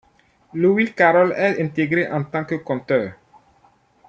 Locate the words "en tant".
2.11-2.43